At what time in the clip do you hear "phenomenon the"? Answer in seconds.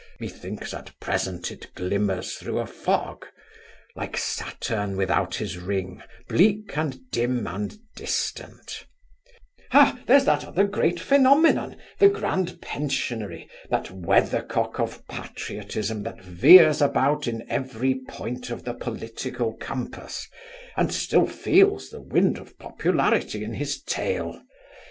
10.99-12.09